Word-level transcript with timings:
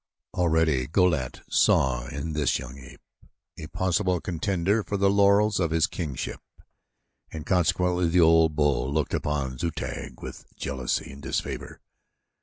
Already 0.33 0.87
Go 0.87 1.03
lat 1.05 1.41
saw 1.47 2.07
in 2.07 2.33
this 2.33 2.57
young 2.57 2.75
ape 2.79 3.01
a 3.59 3.67
possible 3.67 4.19
contender 4.19 4.81
for 4.83 4.97
the 4.97 5.11
laurels 5.11 5.59
of 5.59 5.69
his 5.69 5.85
kingship 5.85 6.39
and 7.31 7.45
consequently 7.45 8.09
the 8.09 8.19
old 8.21 8.55
bull 8.55 8.91
looked 8.91 9.13
upon 9.13 9.59
Zu 9.59 9.69
tag 9.69 10.19
with 10.19 10.47
jealousy 10.55 11.11
and 11.11 11.21
disfavor. 11.21 11.81